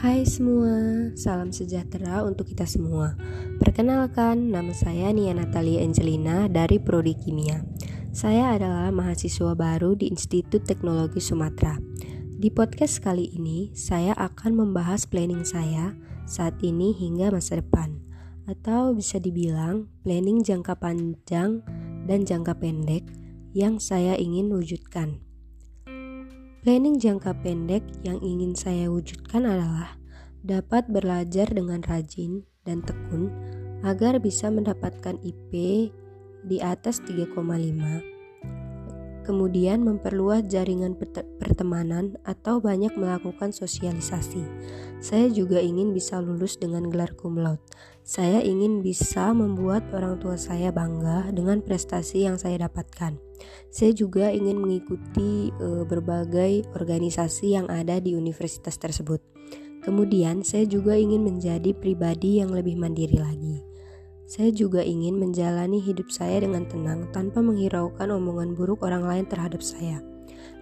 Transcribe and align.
Hai 0.00 0.24
semua, 0.24 1.12
salam 1.12 1.52
sejahtera 1.52 2.24
untuk 2.24 2.48
kita 2.48 2.64
semua. 2.64 3.20
Perkenalkan, 3.60 4.48
nama 4.48 4.72
saya 4.72 5.12
Nia 5.12 5.36
Natalia 5.36 5.84
Angelina 5.84 6.48
dari 6.48 6.80
Prodi 6.80 7.12
Kimia. 7.12 7.60
Saya 8.08 8.56
adalah 8.56 8.88
mahasiswa 8.96 9.52
baru 9.52 9.92
di 9.92 10.08
Institut 10.08 10.64
Teknologi 10.64 11.20
Sumatera. 11.20 11.76
Di 12.32 12.48
podcast 12.48 13.04
kali 13.04 13.28
ini, 13.36 13.76
saya 13.76 14.16
akan 14.16 14.64
membahas 14.64 15.04
planning 15.04 15.44
saya 15.44 15.92
saat 16.24 16.56
ini 16.64 16.96
hingga 16.96 17.28
masa 17.28 17.60
depan, 17.60 18.00
atau 18.48 18.96
bisa 18.96 19.20
dibilang 19.20 19.84
planning 20.00 20.40
jangka 20.40 20.80
panjang 20.80 21.60
dan 22.08 22.24
jangka 22.24 22.56
pendek 22.56 23.04
yang 23.52 23.76
saya 23.76 24.16
ingin 24.16 24.48
wujudkan. 24.48 25.20
Planning 26.60 27.00
jangka 27.00 27.40
pendek 27.40 27.80
yang 28.04 28.20
ingin 28.20 28.52
saya 28.52 28.92
wujudkan 28.92 29.48
adalah 29.48 29.96
dapat 30.40 30.88
belajar 30.88 31.48
dengan 31.50 31.84
rajin 31.84 32.44
dan 32.64 32.80
tekun 32.84 33.32
agar 33.84 34.20
bisa 34.20 34.52
mendapatkan 34.52 35.16
IP 35.24 35.52
di 36.44 36.58
atas 36.60 37.00
3,5. 37.04 38.10
Kemudian 39.20 39.84
memperluas 39.84 40.48
jaringan 40.48 40.96
pertemanan 41.38 42.16
atau 42.24 42.58
banyak 42.58 42.96
melakukan 42.96 43.52
sosialisasi. 43.52 44.42
Saya 44.98 45.28
juga 45.30 45.60
ingin 45.60 45.92
bisa 45.92 46.18
lulus 46.18 46.56
dengan 46.58 46.88
gelar 46.88 47.14
cum 47.14 47.38
laude. 47.38 47.62
Saya 48.00 48.42
ingin 48.42 48.82
bisa 48.82 49.30
membuat 49.30 49.86
orang 49.94 50.18
tua 50.18 50.34
saya 50.34 50.72
bangga 50.74 51.30
dengan 51.30 51.62
prestasi 51.62 52.26
yang 52.26 52.40
saya 52.40 52.66
dapatkan. 52.66 53.20
Saya 53.70 53.92
juga 53.94 54.32
ingin 54.34 54.58
mengikuti 54.58 55.52
e, 55.52 55.86
berbagai 55.86 56.66
organisasi 56.74 57.54
yang 57.54 57.70
ada 57.70 58.02
di 58.02 58.18
universitas 58.18 58.80
tersebut. 58.80 59.22
Kemudian, 59.80 60.44
saya 60.44 60.68
juga 60.68 60.96
ingin 60.96 61.24
menjadi 61.24 61.72
pribadi 61.72 62.40
yang 62.40 62.52
lebih 62.52 62.76
mandiri 62.76 63.16
lagi. 63.16 63.64
Saya 64.30 64.54
juga 64.54 64.84
ingin 64.84 65.18
menjalani 65.18 65.82
hidup 65.82 66.12
saya 66.12 66.44
dengan 66.44 66.68
tenang 66.68 67.10
tanpa 67.10 67.42
menghiraukan 67.42 68.14
omongan 68.14 68.54
buruk 68.54 68.86
orang 68.86 69.02
lain 69.02 69.26
terhadap 69.26 69.58
saya 69.58 69.98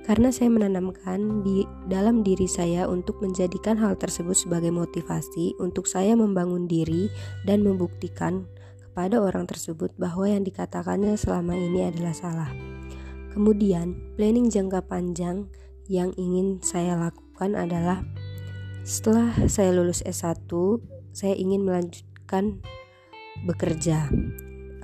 karena 0.09 0.33
saya 0.33 0.49
menanamkan 0.49 1.45
di 1.45 1.69
dalam 1.85 2.25
diri 2.25 2.49
saya 2.49 2.89
untuk 2.89 3.21
menjadikan 3.21 3.77
hal 3.77 3.93
tersebut 3.93 4.33
sebagai 4.33 4.73
motivasi 4.73 5.53
untuk 5.61 5.85
saya 5.85 6.17
membangun 6.17 6.65
diri 6.65 7.13
dan 7.45 7.61
membuktikan 7.61 8.49
kepada 8.81 9.21
orang 9.21 9.45
tersebut 9.45 9.93
bahwa 10.01 10.25
yang 10.25 10.49
dikatakannya 10.49 11.13
selama 11.21 11.53
ini 11.53 11.93
adalah 11.93 12.17
salah. 12.17 12.51
Kemudian, 13.37 14.17
planning 14.17 14.49
jangka 14.49 14.89
panjang 14.89 15.53
yang 15.93 16.17
ingin 16.17 16.57
saya 16.65 16.97
lakukan 16.97 17.53
adalah 17.53 18.01
setelah 18.85 19.35
saya 19.51 19.75
lulus 19.75 20.05
S1, 20.05 20.51
saya 21.15 21.35
ingin 21.35 21.67
melanjutkan 21.67 22.63
bekerja 23.47 24.11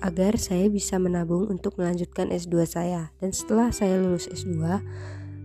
agar 0.03 0.37
saya 0.37 0.67
bisa 0.69 0.99
menabung 0.99 1.47
untuk 1.49 1.79
melanjutkan 1.79 2.29
S2 2.29 2.67
saya. 2.67 3.15
Dan 3.23 3.31
setelah 3.31 3.71
saya 3.71 3.97
lulus 3.99 4.27
S2, 4.29 4.83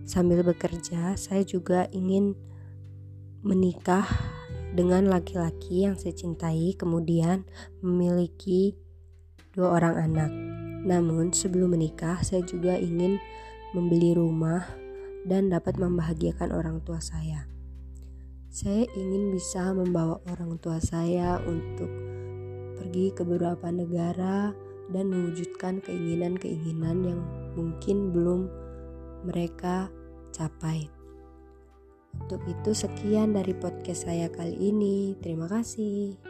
sambil 0.04 0.42
bekerja, 0.42 1.14
saya 1.14 1.42
juga 1.46 1.86
ingin 1.94 2.34
menikah 3.40 4.04
dengan 4.74 5.08
laki-laki 5.10 5.88
yang 5.88 5.98
saya 5.98 6.14
cintai, 6.14 6.74
kemudian 6.78 7.46
memiliki 7.82 8.76
dua 9.54 9.80
orang 9.80 9.96
anak. 9.98 10.30
Namun, 10.86 11.34
sebelum 11.34 11.74
menikah, 11.74 12.22
saya 12.22 12.44
juga 12.46 12.78
ingin 12.78 13.18
membeli 13.74 14.14
rumah 14.16 14.66
dan 15.26 15.52
dapat 15.52 15.76
membahagiakan 15.76 16.50
orang 16.54 16.80
tua 16.82 16.98
saya. 16.98 17.46
Saya 18.50 18.82
ingin 18.98 19.30
bisa 19.30 19.70
membawa 19.70 20.18
orang 20.26 20.58
tua 20.58 20.82
saya 20.82 21.38
untuk 21.46 21.86
pergi 22.82 23.14
ke 23.14 23.22
beberapa 23.22 23.70
negara 23.70 24.50
dan 24.90 25.06
mewujudkan 25.06 25.78
keinginan-keinginan 25.86 26.98
yang 27.06 27.20
mungkin 27.54 28.10
belum 28.10 28.50
mereka 29.22 29.86
capai. 30.34 30.90
Untuk 32.18 32.42
itu, 32.50 32.74
sekian 32.74 33.38
dari 33.38 33.54
podcast 33.54 34.10
saya 34.10 34.26
kali 34.26 34.58
ini. 34.58 35.14
Terima 35.22 35.46
kasih. 35.46 36.29